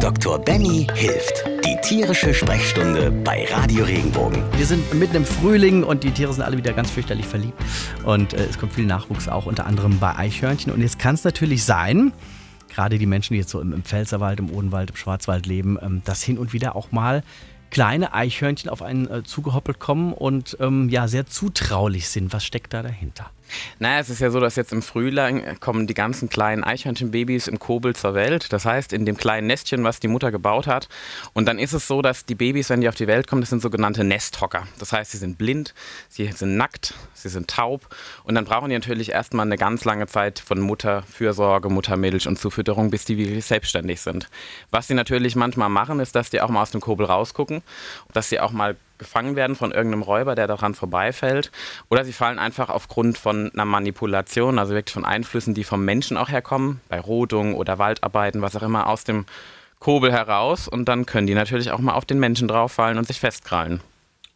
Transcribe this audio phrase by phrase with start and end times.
[0.00, 0.38] Dr.
[0.38, 1.44] Benny hilft.
[1.64, 4.42] Die tierische Sprechstunde bei Radio Regenbogen.
[4.56, 7.60] Wir sind mitten im Frühling und die Tiere sind alle wieder ganz fürchterlich verliebt.
[8.04, 10.72] Und äh, es kommt viel Nachwuchs auch, unter anderem bei Eichhörnchen.
[10.72, 12.12] Und jetzt kann es natürlich sein,
[12.68, 16.02] gerade die Menschen, die jetzt so im, im Pfälzerwald, im Odenwald, im Schwarzwald leben, ähm,
[16.04, 17.22] dass hin und wieder auch mal
[17.70, 22.32] kleine Eichhörnchen auf einen äh, zugehoppelt kommen und ähm, ja sehr zutraulich sind.
[22.32, 23.30] Was steckt da dahinter?
[23.78, 27.58] Naja, es ist ja so, dass jetzt im Frühling kommen die ganzen kleinen Eichhörnchenbabys im
[27.58, 28.52] Kobel zur Welt.
[28.52, 30.88] Das heißt, in dem kleinen Nestchen, was die Mutter gebaut hat.
[31.32, 33.50] Und dann ist es so, dass die Babys, wenn die auf die Welt kommen, das
[33.50, 34.66] sind sogenannte Nesthocker.
[34.78, 35.74] Das heißt, sie sind blind,
[36.08, 37.88] sie sind nackt, sie sind taub.
[38.24, 42.90] Und dann brauchen die natürlich erstmal eine ganz lange Zeit von Mutterfürsorge, Muttermilch und Zufütterung,
[42.90, 44.28] bis die wirklich selbstständig sind.
[44.70, 47.62] Was sie natürlich manchmal machen, ist, dass die auch mal aus dem Kobel rausgucken,
[48.12, 51.50] dass sie auch mal gefangen werden von irgendeinem Räuber, der daran vorbeifällt.
[51.88, 56.16] Oder sie fallen einfach aufgrund von einer Manipulation, also wirklich von Einflüssen, die vom Menschen
[56.16, 59.26] auch herkommen, bei Rodung oder Waldarbeiten, was auch immer, aus dem
[59.78, 60.68] Kobel heraus.
[60.68, 63.80] Und dann können die natürlich auch mal auf den Menschen drauffallen und sich festkrallen.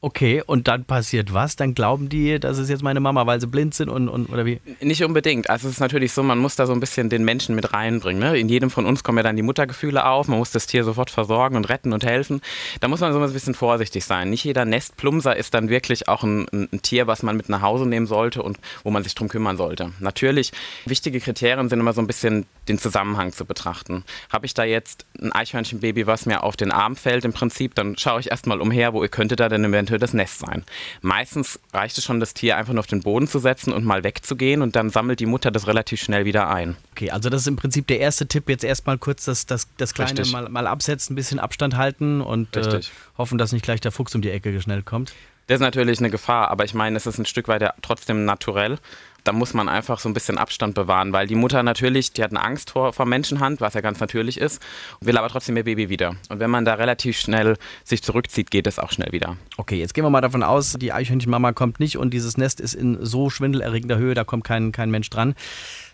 [0.04, 1.54] Okay, und dann passiert was?
[1.54, 4.44] Dann glauben die, das ist jetzt meine Mama, weil sie blind sind und, und oder
[4.44, 4.60] wie?
[4.80, 5.48] Nicht unbedingt.
[5.48, 8.20] Also es ist natürlich so, man muss da so ein bisschen den Menschen mit reinbringen.
[8.20, 8.36] Ne?
[8.36, 10.26] In jedem von uns kommen ja dann die Muttergefühle auf.
[10.26, 12.40] Man muss das Tier sofort versorgen und retten und helfen.
[12.80, 14.30] Da muss man so ein bisschen vorsichtig sein.
[14.30, 17.86] Nicht jeder Nestplumser ist dann wirklich auch ein, ein Tier, was man mit nach Hause
[17.86, 19.92] nehmen sollte und wo man sich drum kümmern sollte.
[20.00, 20.50] Natürlich,
[20.84, 24.04] wichtige Kriterien sind immer so ein bisschen den Zusammenhang zu betrachten.
[24.30, 27.96] Habe ich da jetzt ein Eichhörnchenbaby, was mir auf den Arm fällt im Prinzip, dann
[27.96, 30.64] schaue ich erstmal umher, wo könnte da denn eventuell das Nest sein.
[31.00, 34.04] Meistens reicht es schon, das Tier einfach nur auf den Boden zu setzen und mal
[34.04, 36.76] wegzugehen und dann sammelt die Mutter das relativ schnell wieder ein.
[36.92, 39.94] Okay, also das ist im Prinzip der erste Tipp, jetzt erstmal kurz das, das, das
[39.94, 42.80] Kleine mal, mal absetzen, ein bisschen Abstand halten und äh,
[43.18, 45.12] hoffen, dass nicht gleich der Fuchs um die Ecke geschnellt kommt.
[45.48, 48.78] Das ist natürlich eine Gefahr, aber ich meine, es ist ein Stück weit trotzdem naturell
[49.24, 52.30] da muss man einfach so ein bisschen Abstand bewahren, weil die Mutter natürlich, die hat
[52.30, 54.62] eine Angst vor, vor Menschenhand, was ja ganz natürlich ist,
[55.00, 56.16] will aber trotzdem ihr Baby wieder.
[56.28, 59.36] Und wenn man da relativ schnell sich zurückzieht, geht es auch schnell wieder.
[59.56, 62.74] Okay, jetzt gehen wir mal davon aus, die Eichhörnchenmama kommt nicht und dieses Nest ist
[62.74, 65.34] in so schwindelerregender Höhe, da kommt kein, kein Mensch dran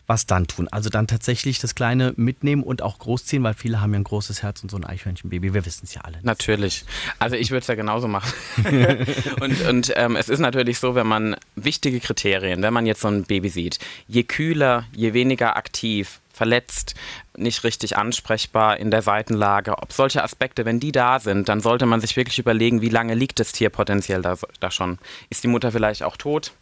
[0.08, 0.68] was dann tun?
[0.70, 4.42] Also dann tatsächlich das Kleine mitnehmen und auch großziehen, weil viele haben ja ein großes
[4.42, 5.52] Herz und so ein Eichhörnchenbaby.
[5.52, 6.18] Wir wissen es ja alle.
[6.22, 6.84] Natürlich.
[7.18, 8.32] Also ich würde es ja genauso machen.
[9.40, 13.08] und und ähm, es ist natürlich so, wenn man wichtige Kriterien, wenn man jetzt so
[13.08, 16.94] ein Baby sieht, je kühler, je weniger aktiv, verletzt,
[17.36, 19.76] nicht richtig ansprechbar in der Seitenlage.
[19.78, 23.14] Ob solche Aspekte, wenn die da sind, dann sollte man sich wirklich überlegen, wie lange
[23.14, 24.98] liegt das Tier potenziell da, da schon.
[25.30, 26.52] Ist die Mutter vielleicht auch tot?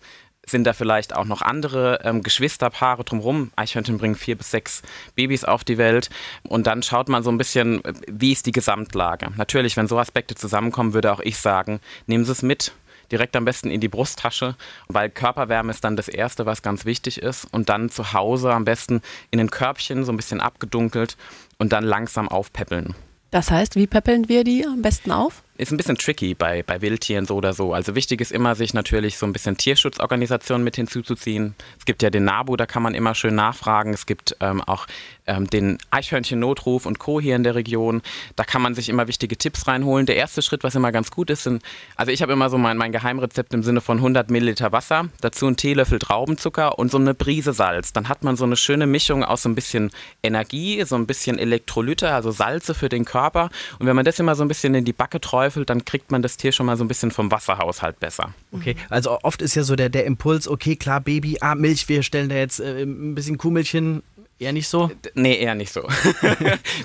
[0.48, 3.50] Sind da vielleicht auch noch andere ähm, Geschwisterpaare drumherum.
[3.56, 4.82] Eichhörnchen bringen vier bis sechs
[5.16, 6.08] Babys auf die Welt.
[6.44, 9.32] Und dann schaut man so ein bisschen, äh, wie ist die Gesamtlage.
[9.36, 12.72] Natürlich, wenn so Aspekte zusammenkommen, würde auch ich sagen, nehmen Sie es mit.
[13.12, 14.56] Direkt am besten in die Brusttasche,
[14.88, 17.46] weil Körperwärme ist dann das Erste, was ganz wichtig ist.
[17.52, 21.16] Und dann zu Hause am besten in ein Körbchen, so ein bisschen abgedunkelt
[21.58, 22.94] und dann langsam aufpäppeln.
[23.30, 25.42] Das heißt, wie peppeln wir die am besten auf?
[25.58, 27.72] Ist ein bisschen tricky bei, bei Wildtieren so oder so.
[27.72, 31.54] Also wichtig ist immer, sich natürlich so ein bisschen Tierschutzorganisationen mit hinzuzuziehen.
[31.78, 33.92] Es gibt ja den NABU, da kann man immer schön nachfragen.
[33.92, 34.86] Es gibt ähm, auch
[35.26, 37.20] ähm, den Eichhörnchen-Notruf und Co.
[37.20, 38.02] hier in der Region.
[38.36, 40.06] Da kann man sich immer wichtige Tipps reinholen.
[40.06, 41.62] Der erste Schritt, was immer ganz gut ist, sind,
[41.96, 45.46] also ich habe immer so mein, mein Geheimrezept im Sinne von 100 Milliliter Wasser, dazu
[45.46, 47.92] ein Teelöffel Traubenzucker und so eine Brise Salz.
[47.92, 49.90] Dann hat man so eine schöne Mischung aus so ein bisschen
[50.22, 53.50] Energie, so ein bisschen Elektrolyte, also Salze für den Körper.
[53.78, 56.10] Und wenn man das immer so ein bisschen in die Backe träuft, träufelt, dann kriegt
[56.10, 58.34] man das Tier schon mal so ein bisschen vom Wasserhaushalt besser.
[58.52, 62.02] Okay, also oft ist ja so der, der Impuls, okay, klar, Baby, ah, Milch, wir
[62.02, 63.70] stellen da jetzt äh, ein bisschen Kuhmilch
[64.38, 64.90] Eher nicht so?
[65.14, 65.80] Nee, eher nicht so.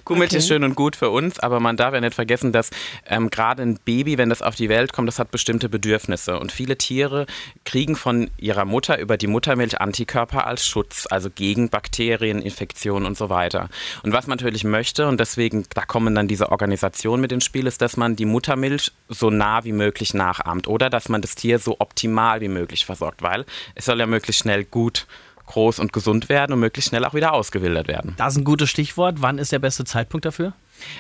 [0.05, 0.37] Kuhmilch okay.
[0.37, 2.69] ist schön und gut für uns, aber man darf ja nicht vergessen, dass
[3.05, 6.39] ähm, gerade ein Baby, wenn das auf die Welt kommt, das hat bestimmte Bedürfnisse.
[6.39, 7.25] Und viele Tiere
[7.65, 13.17] kriegen von ihrer Mutter über die Muttermilch Antikörper als Schutz, also gegen Bakterien, Infektionen und
[13.17, 13.67] so weiter.
[14.03, 17.67] Und was man natürlich möchte, und deswegen, da kommen dann diese Organisationen mit ins Spiel,
[17.67, 21.59] ist, dass man die Muttermilch so nah wie möglich nachahmt oder dass man das Tier
[21.59, 23.45] so optimal wie möglich versorgt, weil
[23.75, 25.05] es soll ja möglichst schnell gut
[25.51, 28.13] groß und gesund werden und möglichst schnell auch wieder ausgewildert werden.
[28.17, 29.21] Das ist ein gutes Stichwort.
[29.21, 30.53] Wann ist der beste Zeitpunkt dafür?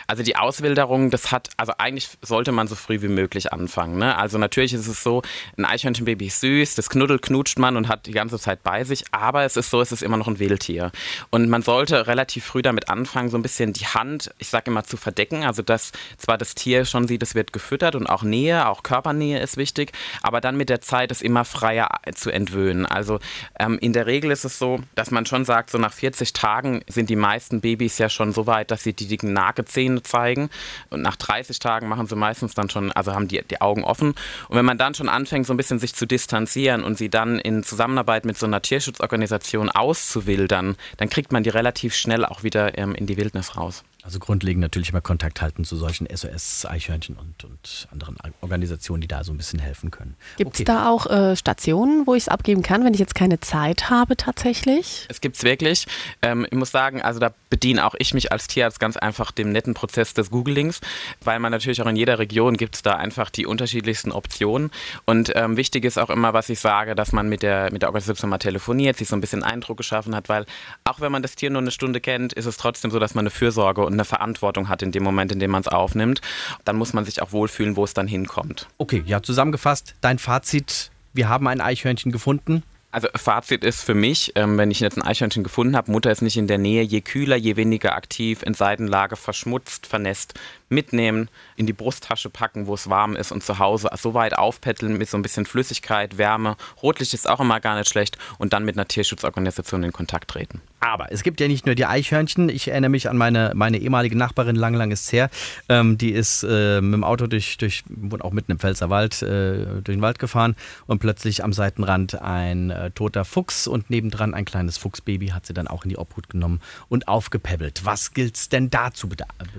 [0.07, 3.97] Also die Auswilderung, das hat, also eigentlich sollte man so früh wie möglich anfangen.
[3.97, 4.17] Ne?
[4.17, 5.21] Also natürlich ist es so,
[5.57, 9.05] ein Eichhörnchenbaby ist süß, das knuddelt, knutscht man und hat die ganze Zeit bei sich,
[9.11, 10.91] aber es ist so, es ist immer noch ein Wildtier.
[11.29, 14.83] Und man sollte relativ früh damit anfangen, so ein bisschen die Hand, ich sage immer,
[14.83, 15.43] zu verdecken.
[15.43, 19.39] Also dass zwar das Tier schon sieht, es wird gefüttert und auch Nähe, auch Körpernähe
[19.39, 19.91] ist wichtig,
[20.21, 22.85] aber dann mit der Zeit es immer freier zu entwöhnen.
[22.85, 23.19] Also
[23.59, 26.83] ähm, in der Regel ist es so, dass man schon sagt, so nach 40 Tagen
[26.87, 30.49] sind die meisten Babys ja schon so weit, dass sie die Nagel Zähne zeigen.
[30.89, 34.09] Und nach 30 Tagen machen sie meistens dann schon, also haben die, die Augen offen.
[34.49, 37.39] Und wenn man dann schon anfängt, so ein bisschen sich zu distanzieren und sie dann
[37.39, 42.77] in Zusammenarbeit mit so einer Tierschutzorganisation auszuwildern, dann kriegt man die relativ schnell auch wieder
[42.77, 43.83] ähm, in die Wildnis raus.
[44.03, 49.23] Also grundlegend natürlich mal Kontakt halten zu solchen SOS-Eichhörnchen und, und anderen Organisationen, die da
[49.23, 50.15] so ein bisschen helfen können.
[50.37, 50.65] Gibt es okay.
[50.65, 54.17] da auch äh, Stationen, wo ich es abgeben kann, wenn ich jetzt keine Zeit habe
[54.17, 55.05] tatsächlich?
[55.07, 55.85] Es gibt es wirklich.
[56.23, 59.51] Ähm, ich muss sagen, also da bediene auch ich mich als Tierarzt ganz einfach dem
[59.51, 60.81] netten Prozess des Googlings,
[61.23, 64.71] weil man natürlich auch in jeder Region gibt es da einfach die unterschiedlichsten Optionen.
[65.05, 67.89] Und ähm, wichtig ist auch immer, was ich sage, dass man mit der, mit der
[67.89, 70.45] Organisation mal telefoniert, sich so ein bisschen Eindruck geschaffen hat, weil
[70.85, 73.23] auch wenn man das Tier nur eine Stunde kennt, ist es trotzdem so, dass man
[73.23, 76.21] eine Fürsorge und eine Verantwortung hat in dem Moment, in dem man es aufnimmt.
[76.65, 78.67] Dann muss man sich auch wohlfühlen, wo es dann hinkommt.
[78.77, 82.63] Okay, ja, zusammengefasst, dein Fazit, wir haben ein Eichhörnchen gefunden.
[82.91, 86.21] Also Fazit ist für mich, ähm, wenn ich jetzt ein Eichhörnchen gefunden habe, Mutter ist
[86.21, 90.33] nicht in der Nähe, je kühler, je weniger aktiv, in Seitenlage verschmutzt, vernässt,
[90.71, 94.97] mitnehmen, in die Brusttasche packen, wo es warm ist und zu Hause so weit aufpetteln
[94.97, 96.55] mit so ein bisschen Flüssigkeit, Wärme.
[96.81, 100.61] Rotlicht ist auch immer gar nicht schlecht und dann mit einer Tierschutzorganisation in Kontakt treten.
[100.79, 102.49] Aber es gibt ja nicht nur die Eichhörnchen.
[102.49, 105.29] Ich erinnere mich an meine, meine ehemalige Nachbarin, lang, lang ist her.
[105.69, 107.83] Ähm, die ist äh, mit dem Auto durch, durch,
[108.21, 110.55] auch mitten im Pfälzerwald, äh, durch den Wald gefahren
[110.87, 115.53] und plötzlich am Seitenrand ein äh, toter Fuchs und nebendran ein kleines Fuchsbaby hat sie
[115.53, 117.85] dann auch in die Obhut genommen und aufgepäppelt.
[117.85, 119.07] Was gilt es denn da zu,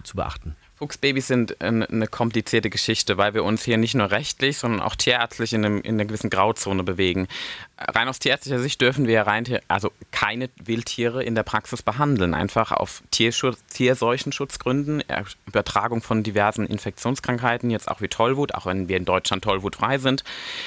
[0.03, 0.57] zu beachten?
[0.83, 5.53] Fuchsbabys sind eine komplizierte Geschichte, weil wir uns hier nicht nur rechtlich, sondern auch tierärztlich
[5.53, 7.29] in, einem, in einer gewissen Grauzone bewegen.
[7.79, 12.73] Rein aus tierärztlicher Sicht dürfen wir rein, also keine Wildtiere in der Praxis behandeln, einfach
[12.73, 15.05] auf Tierschutz, Tierseuchenschutzgründen,
[15.47, 20.25] Übertragung von diversen Infektionskrankheiten, jetzt auch wie Tollwut, auch wenn wir in Deutschland tollwutfrei sind,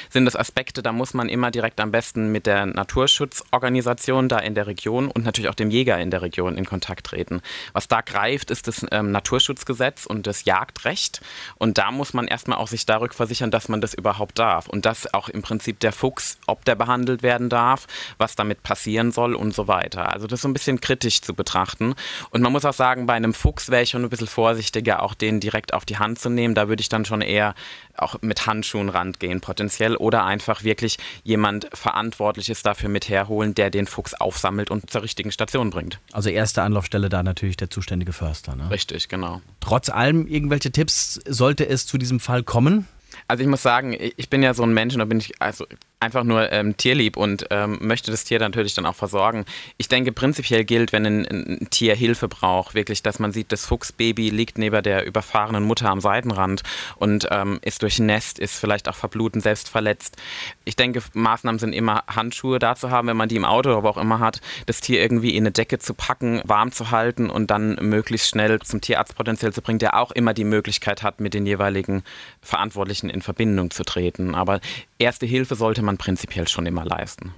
[0.10, 4.56] sind das Aspekte, da muss man immer direkt am besten mit der Naturschutzorganisation da in
[4.56, 7.42] der Region und natürlich auch dem Jäger in der Region in Kontakt treten.
[7.74, 11.22] Was da greift, ist das ähm, Naturschutzgesetz und das Jagdrecht.
[11.58, 14.68] Und da muss man erstmal auch sich darüber versichern, dass man das überhaupt darf.
[14.68, 17.88] Und dass auch im Prinzip der Fuchs, ob der behandelt werden darf,
[18.18, 20.12] was damit passieren soll und so weiter.
[20.12, 21.96] Also das ist so ein bisschen kritisch zu betrachten.
[22.30, 25.14] Und man muss auch sagen, bei einem Fuchs wäre ich schon ein bisschen vorsichtiger, auch
[25.14, 26.56] den direkt auf die Hand zu nehmen.
[26.56, 27.56] Da würde ich dann schon eher
[27.98, 29.96] auch mit Handschuhen rangehen, potenziell.
[29.96, 35.32] Oder einfach wirklich jemand Verantwortliches dafür mit herholen, der den Fuchs aufsammelt und zur richtigen
[35.32, 36.00] Station bringt.
[36.12, 38.56] Also erste Anlaufstelle da natürlich der zuständige Förster.
[38.56, 38.70] Ne?
[38.70, 39.42] Richtig, genau.
[39.60, 42.88] Trotz allem irgendwelche Tipps, sollte es zu diesem Fall kommen?
[43.28, 45.66] Also ich muss sagen, ich bin ja so ein Mensch und da bin ich, also
[46.06, 49.46] einfach nur ähm, tierlieb und ähm, möchte das Tier natürlich dann auch versorgen.
[49.78, 53.66] Ich denke, prinzipiell gilt, wenn ein, ein, Tier Hilfe braucht, wirklich, dass man sieht, das
[53.66, 56.62] Fuchsbaby liegt neben der überfahrenen Mutter am Seitenrand
[56.98, 60.18] und ähm, ist durchnässt, ist vielleicht auch verbluten, selbst verletzt.
[60.64, 63.90] Ich denke, Maßnahmen sind immer Handschuhe da zu haben, wenn man die im Auto aber
[63.90, 67.50] auch immer hat, das Tier irgendwie in eine Decke zu packen, warm zu halten und
[67.50, 71.34] dann möglichst schnell zum Tierarzt potenziell zu bringen, der auch immer die Möglichkeit hat, mit
[71.34, 72.04] den jeweiligen
[72.42, 74.36] Verantwortlichen in Verbindung zu treten.
[74.36, 74.60] Aber
[75.00, 77.34] erste Hilfe sollte man prinzipiell schon immer leisten.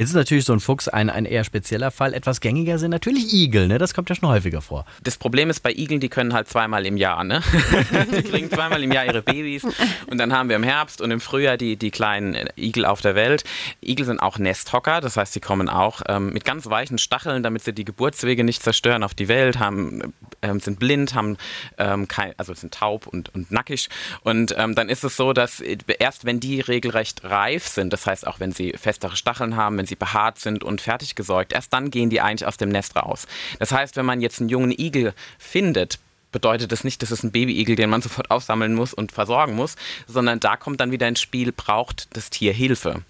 [0.00, 2.14] Jetzt ist natürlich so ein Fuchs ein, ein eher spezieller Fall.
[2.14, 3.76] Etwas gängiger sind natürlich Igel, ne?
[3.76, 4.86] Das kommt ja schon häufiger vor.
[5.02, 7.42] Das Problem ist bei Igeln, die können halt zweimal im Jahr, ne?
[8.10, 9.62] die kriegen zweimal im Jahr ihre Babys.
[10.06, 13.02] Und dann haben wir im Herbst und im Frühjahr die, die kleinen äh, Igel auf
[13.02, 13.44] der Welt.
[13.82, 17.64] Igel sind auch Nesthocker, das heißt, sie kommen auch ähm, mit ganz weichen Stacheln, damit
[17.64, 21.36] sie die Geburtswege nicht zerstören, auf die Welt, haben, ähm, sind blind, haben
[21.76, 23.90] ähm, kein, also sind taub und, und nackig.
[24.22, 28.26] Und ähm, dann ist es so, dass erst wenn die regelrecht reif sind, das heißt
[28.26, 31.90] auch wenn sie festere Stacheln haben, wenn sie behaart sind und fertig gesäugt, erst dann
[31.90, 33.26] gehen die eigentlich aus dem Nest raus.
[33.58, 35.98] Das heißt, wenn man jetzt einen jungen Igel findet,
[36.32, 39.76] bedeutet das nicht, dass es ein Babyigel, den man sofort aufsammeln muss und versorgen muss,
[40.06, 43.02] sondern da kommt dann wieder ins Spiel, braucht das Tier Hilfe.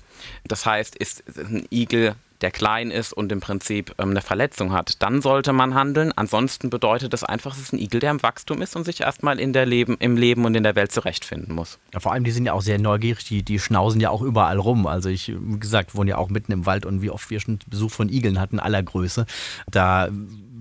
[0.45, 5.03] Das heißt, ist ein Igel der klein ist und im Prinzip ähm, eine Verletzung hat,
[5.03, 6.13] dann sollte man handeln.
[6.15, 9.39] Ansonsten bedeutet das einfach, es ist ein Igel, der im Wachstum ist und sich erstmal
[9.39, 11.79] in der Leben, im Leben und in der Welt zurechtfinden muss.
[11.93, 14.59] Ja, vor allem, die sind ja auch sehr neugierig, die, die schnausen ja auch überall
[14.59, 14.87] rum.
[14.87, 17.59] Also ich, wie gesagt, wohne ja auch mitten im Wald und wie oft wir schon
[17.67, 19.27] Besuch von Igeln hatten, aller Größe.
[19.71, 20.09] Da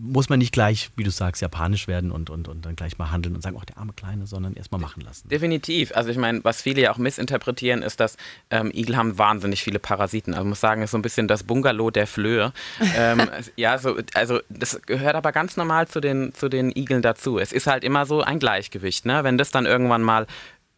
[0.01, 3.11] muss man nicht gleich, wie du sagst, japanisch werden und, und, und dann gleich mal
[3.11, 5.27] handeln und sagen, ach, der arme Kleine, sondern erstmal machen lassen.
[5.29, 5.95] Definitiv.
[5.95, 8.17] Also ich meine, was viele ja auch missinterpretieren, ist, dass
[8.49, 10.33] ähm, Igel haben wahnsinnig viele Parasiten.
[10.33, 12.53] Also ich muss sagen, es ist so ein bisschen das Bungalow der Flöhe.
[12.95, 17.39] ähm, ja, so, also das gehört aber ganz normal zu den, zu den Igeln dazu.
[17.39, 19.05] Es ist halt immer so ein Gleichgewicht.
[19.05, 19.23] Ne?
[19.23, 20.27] Wenn das dann irgendwann mal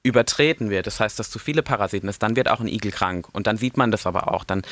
[0.04, 3.28] übertreten wird, das heißt, dass zu viele Parasiten ist, dann wird auch ein Igel krank.
[3.34, 4.44] Und dann sieht man das aber auch.
[4.44, 4.64] Dann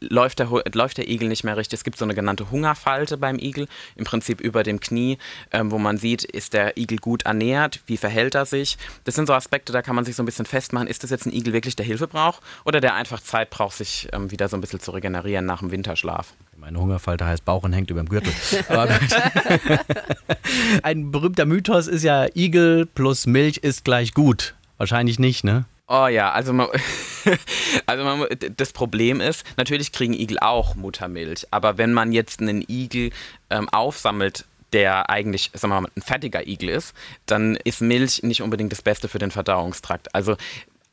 [0.00, 1.78] läuft der, läuft der Igel nicht mehr richtig.
[1.78, 5.18] Es gibt so eine genannte Hungerfalte beim Igel, im Prinzip über dem Knie,
[5.52, 8.78] ähm, wo man sieht, ist der Igel gut ernährt, wie verhält er sich.
[9.04, 11.26] Das sind so Aspekte, da kann man sich so ein bisschen festmachen, ist das jetzt
[11.26, 14.56] ein Igel wirklich, der Hilfe braucht oder der einfach Zeit braucht, sich ähm, wieder so
[14.56, 16.34] ein bisschen zu regenerieren nach dem Winterschlaf.
[16.56, 18.32] Meine Hungerfalte heißt Bauch und hängt über dem Gürtel.
[20.82, 24.54] ein berühmter Mythos ist ja, Igel plus Milch ist gleich gut.
[24.78, 25.66] Wahrscheinlich nicht, ne?
[25.88, 26.68] Oh ja, also man,
[27.86, 28.26] also man,
[28.56, 33.10] das Problem ist, natürlich kriegen Igel auch Muttermilch, aber wenn man jetzt einen Igel
[33.50, 36.92] ähm, aufsammelt, der eigentlich sagen wir mal, ein fertiger Igel ist,
[37.26, 40.12] dann ist Milch nicht unbedingt das Beste für den Verdauungstrakt.
[40.12, 40.36] Also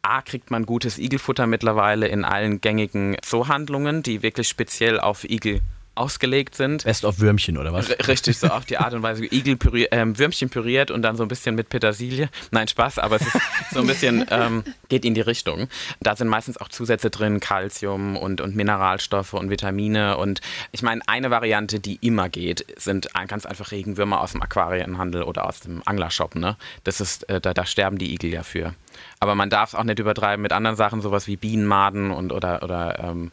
[0.03, 5.61] A kriegt man gutes Igelfutter mittlerweile in allen gängigen Zoohandlungen, die wirklich speziell auf Igel
[5.95, 6.83] ausgelegt sind.
[6.83, 7.89] Best of Würmchen oder was?
[7.89, 9.25] R richtig, so auf die Art und Weise.
[9.25, 12.29] Igel pürier, ähm, Würmchen püriert und dann so ein bisschen mit Petersilie.
[12.51, 13.37] Nein, Spaß, aber es ist
[13.71, 15.67] so ein bisschen, ähm, geht in die Richtung.
[15.99, 20.17] Da sind meistens auch Zusätze drin, Kalzium und, und Mineralstoffe und Vitamine.
[20.17, 25.23] Und ich meine, eine Variante, die immer geht, sind ganz einfach Regenwürmer aus dem Aquarienhandel
[25.23, 26.35] oder aus dem Anglershop.
[26.35, 26.57] Ne?
[26.83, 28.73] Das ist, äh, da, da sterben die Igel ja für.
[29.19, 32.63] Aber man darf es auch nicht übertreiben mit anderen Sachen, sowas wie Bienenmaden und oder,
[32.63, 33.31] oder ähm,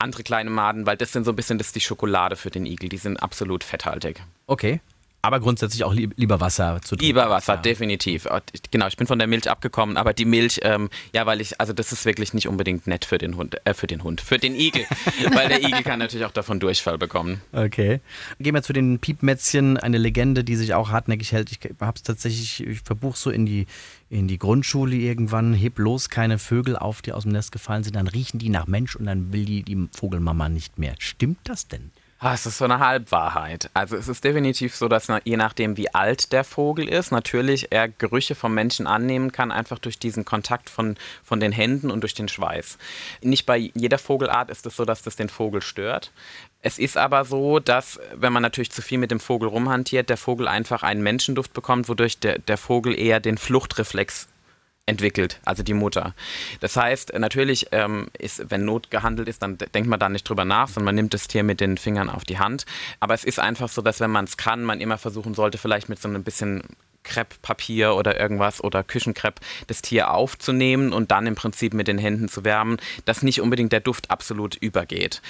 [0.00, 2.66] andere kleine Maden, weil das sind so ein bisschen das ist die Schokolade für den
[2.66, 2.88] Igel.
[2.88, 4.22] Die sind absolut fetthaltig.
[4.46, 4.80] Okay.
[5.22, 7.04] Aber grundsätzlich auch lieb, lieber Wasser zu trinken.
[7.04, 7.60] Lieber Wasser, ja.
[7.60, 8.26] definitiv.
[8.70, 11.74] Genau, ich bin von der Milch abgekommen, aber die Milch, ähm, ja, weil ich, also
[11.74, 14.54] das ist wirklich nicht unbedingt nett für den Hund, äh, für den Hund, für den
[14.54, 14.86] Igel,
[15.34, 17.42] weil der Igel kann natürlich auch davon Durchfall bekommen.
[17.52, 18.00] Okay.
[18.38, 21.52] Gehen wir zu den Piepmätzchen, eine Legende, die sich auch hartnäckig hält.
[21.52, 23.66] Ich habe es tatsächlich, ich verbuche so in die,
[24.08, 27.96] in die Grundschule irgendwann, heb los keine Vögel auf, die aus dem Nest gefallen sind,
[27.96, 30.94] dann riechen die nach Mensch und dann will die, die Vogelmama nicht mehr.
[30.98, 31.90] Stimmt das denn?
[32.22, 33.70] Ah, es ist so eine Halbwahrheit.
[33.72, 37.88] Also es ist definitiv so, dass je nachdem, wie alt der Vogel ist, natürlich er
[37.88, 42.12] Gerüche vom Menschen annehmen kann, einfach durch diesen Kontakt von, von den Händen und durch
[42.12, 42.76] den Schweiß.
[43.22, 46.12] Nicht bei jeder Vogelart ist es so, dass das den Vogel stört.
[46.60, 50.18] Es ist aber so, dass, wenn man natürlich zu viel mit dem Vogel rumhantiert, der
[50.18, 54.28] Vogel einfach einen Menschenduft bekommt, wodurch der, der Vogel eher den Fluchtreflex
[54.90, 56.14] entwickelt, also die Mutter.
[56.58, 60.44] Das heißt, natürlich ähm, ist, wenn Not gehandelt ist, dann denkt man da nicht drüber
[60.44, 62.66] nach, sondern man nimmt das Tier mit den Fingern auf die Hand.
[62.98, 65.88] Aber es ist einfach so, dass wenn man es kann, man immer versuchen sollte, vielleicht
[65.88, 66.62] mit so einem bisschen
[67.02, 72.28] Krepppapier oder irgendwas oder Küchenkrepp das Tier aufzunehmen und dann im Prinzip mit den Händen
[72.28, 75.22] zu wärmen, dass nicht unbedingt der Duft absolut übergeht.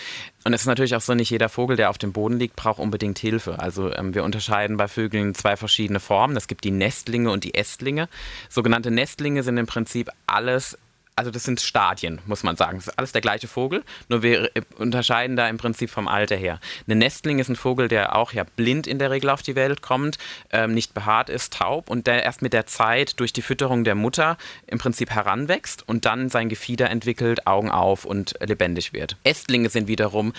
[0.45, 2.79] Und es ist natürlich auch so, nicht jeder Vogel, der auf dem Boden liegt, braucht
[2.79, 3.59] unbedingt Hilfe.
[3.59, 6.37] Also ähm, wir unterscheiden bei Vögeln zwei verschiedene Formen.
[6.37, 8.09] Es gibt die Nestlinge und die Ästlinge.
[8.49, 10.79] Sogenannte Nestlinge sind im Prinzip alles
[11.21, 12.79] also das sind Stadien, muss man sagen.
[12.79, 16.35] Das ist alles der gleiche Vogel, nur wir äh, unterscheiden da im Prinzip vom Alter
[16.35, 16.61] her.
[16.89, 19.83] Ein Nestling ist ein Vogel, der auch ja blind in der Regel auf die Welt
[19.83, 20.17] kommt,
[20.51, 23.97] ähm, nicht behaart ist, taub und der erst mit der Zeit durch die Fütterung der
[23.97, 29.19] Mutter im Prinzip heranwächst und dann sein Gefieder entwickelt, Augen auf und lebendig wird.
[29.23, 30.33] Ästlinge sind wiederum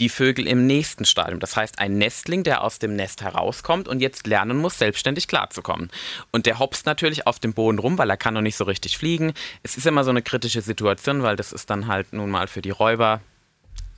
[0.00, 1.40] die Vögel im nächsten Stadium.
[1.40, 5.90] Das heißt, ein Nestling, der aus dem Nest herauskommt und jetzt lernen muss, selbstständig klarzukommen.
[6.30, 8.96] Und der hopst natürlich auf dem Boden rum, weil er kann noch nicht so richtig
[8.96, 9.32] fliegen.
[9.62, 12.62] Es ist immer so eine kritische Situation, weil das ist dann halt nun mal für
[12.62, 13.20] die Räuber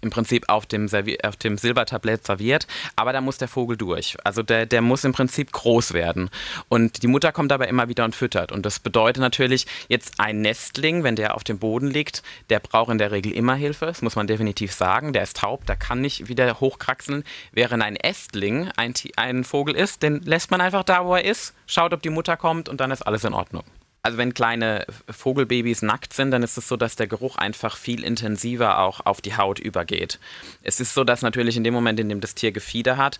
[0.00, 0.88] im Prinzip auf dem,
[1.22, 2.66] auf dem Silbertablett serviert,
[2.96, 4.16] aber da muss der Vogel durch.
[4.24, 6.30] Also der, der muss im Prinzip groß werden.
[6.68, 8.52] Und die Mutter kommt aber immer wieder und füttert.
[8.52, 12.90] Und das bedeutet natürlich, jetzt ein Nestling, wenn der auf dem Boden liegt, der braucht
[12.90, 15.12] in der Regel immer Hilfe, das muss man definitiv sagen.
[15.12, 17.24] Der ist taub, der kann nicht wieder hochkraxeln.
[17.52, 21.54] Während ein Ästling ein, ein Vogel ist, den lässt man einfach da, wo er ist,
[21.66, 23.64] schaut, ob die Mutter kommt und dann ist alles in Ordnung.
[24.02, 28.02] Also wenn kleine Vogelbabys nackt sind, dann ist es so, dass der Geruch einfach viel
[28.02, 30.18] intensiver auch auf die Haut übergeht.
[30.62, 33.18] Es ist so, dass natürlich in dem Moment, in dem das Tier Gefieder hat,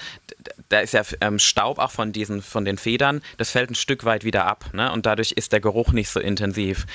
[0.71, 4.05] da ist ja ähm, Staub auch von diesen, von den Federn, das fällt ein Stück
[4.05, 4.91] weit wieder ab, ne?
[4.93, 6.87] Und dadurch ist der Geruch nicht so intensiv.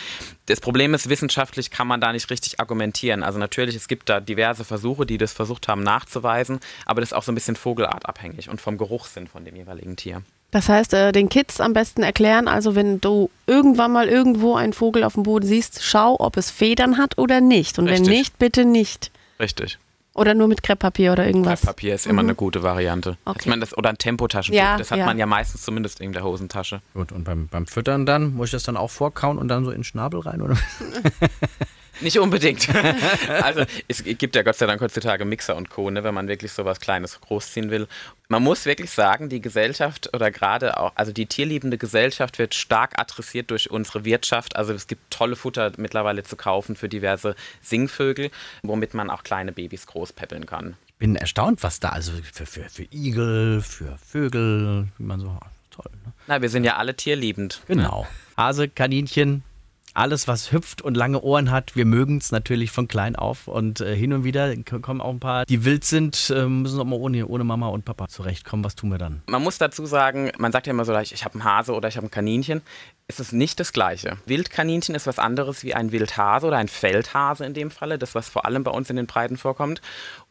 [0.48, 3.22] Das Problem ist, wissenschaftlich kann man da nicht richtig argumentieren.
[3.22, 7.14] Also natürlich, es gibt da diverse Versuche, die das versucht haben nachzuweisen, aber das ist
[7.14, 10.24] auch so ein bisschen vogelartabhängig und vom Geruchssinn von dem jeweiligen Tier.
[10.56, 14.72] Das heißt, äh, den Kids am besten erklären, also wenn du irgendwann mal irgendwo einen
[14.72, 17.78] Vogel auf dem Boden siehst, schau, ob es Federn hat oder nicht.
[17.78, 18.08] Und Richtig.
[18.08, 19.12] wenn nicht, bitte nicht.
[19.38, 19.78] Richtig.
[20.14, 21.60] Oder nur mit Krepppapier oder irgendwas.
[21.60, 22.12] Krepppapier ist mhm.
[22.12, 23.18] immer eine gute Variante.
[23.26, 23.40] Okay.
[23.42, 24.58] Ich meine, das, oder ein Tempotaschentuch.
[24.58, 25.06] Ja, das hat ja.
[25.06, 26.80] man ja meistens zumindest in der Hosentasche.
[26.94, 29.72] Gut, und beim, beim Füttern dann, muss ich das dann auch vorkauen und dann so
[29.72, 30.42] in den Schnabel rein?
[30.42, 30.56] Oder?
[32.02, 32.68] Nicht unbedingt.
[33.42, 36.52] also es gibt ja Gott sei Dank heutzutage Mixer und Co., ne, wenn man wirklich
[36.52, 37.88] so was Kleines großziehen will.
[38.28, 43.00] Man muss wirklich sagen, die Gesellschaft oder gerade auch, also die tierliebende Gesellschaft wird stark
[43.00, 44.56] adressiert durch unsere Wirtschaft.
[44.56, 48.32] Also es gibt tolle Futter mittlerweile zu kaufen für diverse Singvögel,
[48.64, 50.76] womit man auch kleine Babys großpäppeln kann.
[50.88, 55.38] Ich bin erstaunt, was da, also für, für, für Igel, für Vögel, wie man so,
[55.70, 55.92] toll.
[56.06, 56.14] Ne?
[56.28, 57.62] Na, wir sind ja alle tierliebend.
[57.68, 58.08] Genau.
[58.38, 59.44] Hase, Kaninchen,
[59.96, 63.48] alles, was hüpft und lange Ohren hat, wir mögen es natürlich von klein auf.
[63.48, 66.86] Und äh, hin und wieder kommen auch ein paar, die wild sind, äh, müssen auch
[66.86, 68.64] mal ohne, ohne Mama und Papa zurechtkommen.
[68.64, 69.24] Was tun wir dann?
[69.28, 71.98] Man muss dazu sagen, man sagt ja immer so, ich habe einen Hase oder ich
[71.98, 72.62] habe ein Kaninchen.
[73.08, 74.18] Es ist nicht das Gleiche.
[74.26, 78.30] Wildkaninchen ist was anderes wie ein Wildhase oder ein Feldhase in dem Falle, das was
[78.30, 79.80] vor allem bei uns in den Breiten vorkommt.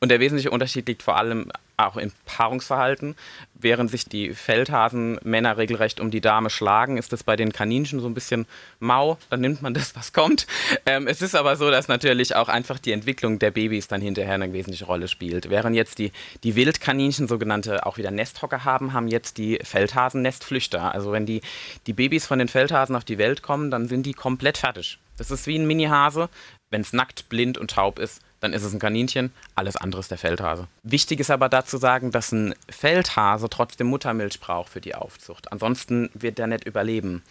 [0.01, 3.15] Und der wesentliche Unterschied liegt vor allem auch im Paarungsverhalten.
[3.55, 8.07] Während sich die Feldhasenmänner regelrecht um die Dame schlagen, ist das bei den Kaninchen so
[8.07, 8.47] ein bisschen
[8.79, 9.19] mau.
[9.31, 10.47] Dann nimmt man das, was kommt.
[10.87, 14.35] Ähm, es ist aber so, dass natürlich auch einfach die Entwicklung der Babys dann hinterher
[14.35, 15.49] eine wesentliche Rolle spielt.
[15.49, 16.13] Während jetzt die,
[16.43, 20.93] die Wildkaninchen sogenannte auch wieder Nesthocker haben, haben jetzt die Feldhasen Nestflüchter.
[20.93, 21.41] Also wenn die,
[21.87, 24.99] die Babys von den Feldhasen auf die Welt kommen, dann sind die komplett fertig.
[25.17, 26.29] Das ist wie ein Mini-Hase.
[26.71, 30.11] Wenn es nackt, blind und taub ist, dann ist es ein Kaninchen, alles andere ist
[30.11, 30.67] der Feldhase.
[30.83, 35.51] Wichtig ist aber dazu sagen, dass ein Feldhase trotzdem Muttermilch braucht für die Aufzucht.
[35.51, 37.23] Ansonsten wird er nicht überleben.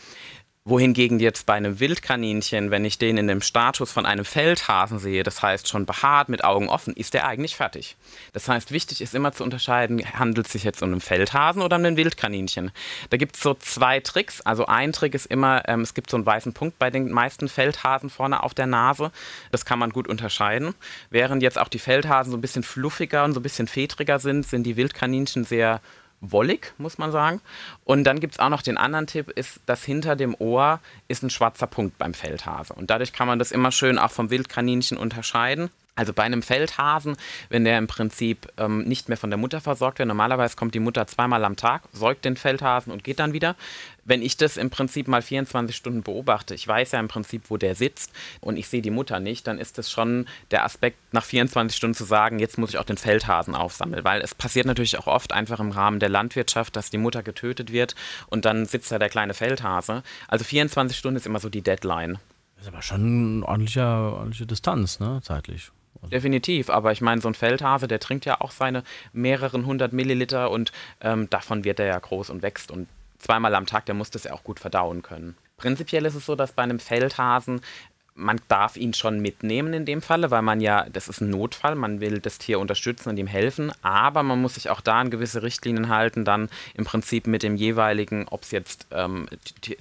[0.65, 5.23] Wohingegen jetzt bei einem Wildkaninchen, wenn ich den in dem Status von einem Feldhasen sehe,
[5.23, 7.97] das heißt schon behaart mit Augen offen, ist der eigentlich fertig.
[8.31, 11.75] Das heißt, wichtig ist immer zu unterscheiden, handelt es sich jetzt um einen Feldhasen oder
[11.75, 12.71] um ein Wildkaninchen.
[13.09, 14.39] Da gibt es so zwei Tricks.
[14.39, 17.49] Also ein Trick ist immer, ähm, es gibt so einen weißen Punkt bei den meisten
[17.49, 19.11] Feldhasen vorne auf der Nase.
[19.51, 20.75] Das kann man gut unterscheiden.
[21.09, 24.47] Während jetzt auch die Feldhasen so ein bisschen fluffiger und so ein bisschen fedriger sind,
[24.47, 25.81] sind die Wildkaninchen sehr
[26.31, 27.41] wollig, muss man sagen.
[27.83, 31.23] Und dann gibt es auch noch den anderen Tipp, ist, dass hinter dem Ohr ist
[31.23, 32.73] ein schwarzer Punkt beim Feldhase.
[32.73, 35.69] Und dadurch kann man das immer schön auch vom Wildkaninchen unterscheiden.
[35.95, 37.17] Also bei einem Feldhasen,
[37.49, 40.79] wenn der im Prinzip ähm, nicht mehr von der Mutter versorgt wird, normalerweise kommt die
[40.79, 43.55] Mutter zweimal am Tag, säugt den Feldhasen und geht dann wieder.
[44.03, 47.57] Wenn ich das im Prinzip mal 24 Stunden beobachte, ich weiß ja im Prinzip, wo
[47.57, 51.23] der sitzt und ich sehe die Mutter nicht, dann ist das schon der Aspekt, nach
[51.23, 54.03] 24 Stunden zu sagen, jetzt muss ich auch den Feldhasen aufsammeln.
[54.03, 57.71] Weil es passiert natürlich auch oft einfach im Rahmen der Landwirtschaft, dass die Mutter getötet
[57.71, 57.95] wird
[58.27, 60.01] und dann sitzt da der kleine Feldhase.
[60.27, 62.17] Also 24 Stunden ist immer so die Deadline.
[62.55, 65.71] Das ist aber schon eine ordentliche, ordentliche Distanz, ne, zeitlich.
[66.11, 68.83] Definitiv, aber ich meine, so ein Feldhase, der trinkt ja auch seine
[69.13, 70.71] mehreren hundert Milliliter und
[71.01, 72.87] ähm, davon wird er ja groß und wächst und
[73.19, 75.35] zweimal am Tag, der muss das ja auch gut verdauen können.
[75.57, 77.61] Prinzipiell ist es so, dass bei einem Feldhasen
[78.15, 81.75] man darf ihn schon mitnehmen in dem Falle, weil man ja, das ist ein Notfall,
[81.75, 85.09] man will das Tier unterstützen und ihm helfen, aber man muss sich auch da an
[85.09, 89.27] gewisse Richtlinien halten, dann im Prinzip mit dem jeweiligen, ob es jetzt ähm,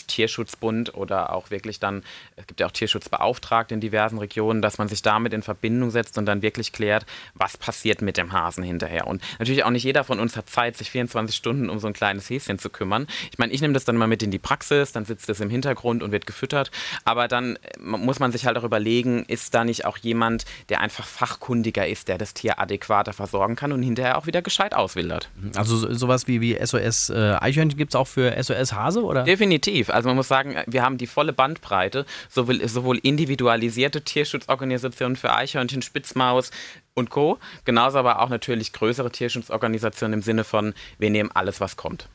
[0.07, 2.03] Tierschutzbund oder auch wirklich dann,
[2.37, 6.17] es gibt ja auch Tierschutzbeauftragte in diversen Regionen, dass man sich damit in Verbindung setzt
[6.17, 9.07] und dann wirklich klärt, was passiert mit dem Hasen hinterher.
[9.07, 11.93] Und natürlich auch nicht jeder von uns hat Zeit, sich 24 Stunden um so ein
[11.93, 13.07] kleines Häschen zu kümmern.
[13.31, 15.51] Ich meine, ich nehme das dann mal mit in die Praxis, dann sitzt es im
[15.51, 16.71] Hintergrund und wird gefüttert,
[17.05, 20.47] aber dann äh, muss man man sich halt auch überlegen, ist da nicht auch jemand,
[20.70, 24.75] der einfach fachkundiger ist, der das Tier adäquater versorgen kann und hinterher auch wieder gescheit
[24.75, 25.29] auswildert.
[25.57, 29.25] Also sowas wie, wie SOS äh, Eichhörnchen gibt es auch für SOS Hase, oder?
[29.25, 29.90] Definitiv.
[29.90, 35.83] Also man muss sagen, wir haben die volle Bandbreite, sowohl, sowohl individualisierte Tierschutzorganisationen für Eichhörnchen,
[35.83, 36.51] Spitzmaus,
[36.94, 37.38] und Co.
[37.64, 42.09] Genauso aber auch natürlich größere Tierschutzorganisationen im Sinne von, wir nehmen alles, was kommt.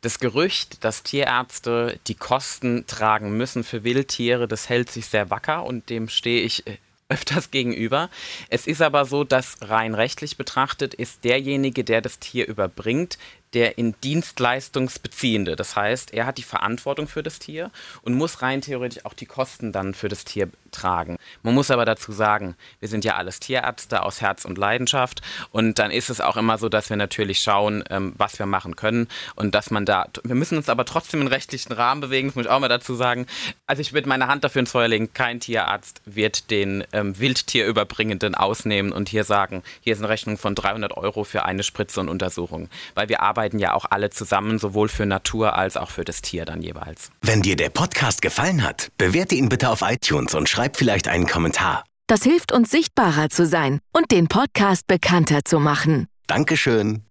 [0.00, 5.64] Das Gerücht, dass Tierärzte die Kosten tragen müssen für Wildtiere, das hält sich sehr wacker
[5.64, 8.08] und dem stehe ich äh, öfters gegenüber.
[8.48, 13.18] Es ist aber so, dass rein rechtlich betrachtet ist derjenige, der das Tier überbringt,
[13.52, 15.56] der in Dienstleistungsbeziehende.
[15.56, 19.26] Das heißt, er hat die Verantwortung für das Tier und muss rein theoretisch auch die
[19.26, 21.16] Kosten dann für das Tier tragen.
[21.42, 25.78] Man muss aber dazu sagen, wir sind ja alles Tierärzte aus Herz und Leidenschaft und
[25.78, 29.08] dann ist es auch immer so, dass wir natürlich schauen, ähm, was wir machen können
[29.34, 32.44] und dass man da, wir müssen uns aber trotzdem im rechtlichen Rahmen bewegen, das muss
[32.46, 33.26] ich auch mal dazu sagen.
[33.66, 38.34] Also ich würde meine Hand dafür ins Feuer legen, kein Tierarzt wird den ähm, Wildtierüberbringenden
[38.34, 42.08] ausnehmen und hier sagen, hier ist eine Rechnung von 300 Euro für eine Spritze und
[42.08, 46.22] Untersuchung, weil wir arbeiten ja auch alle zusammen, sowohl für Natur als auch für das
[46.22, 47.10] Tier dann jeweils.
[47.20, 51.26] Wenn dir der Podcast gefallen hat, bewerte ihn bitte auf iTunes und schreib vielleicht einen
[51.26, 51.82] Kommentar.
[52.06, 56.06] Das hilft uns sichtbarer zu sein und den Podcast bekannter zu machen.
[56.28, 57.02] Dankeschön.